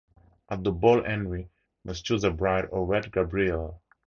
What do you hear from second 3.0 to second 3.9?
Gabriella.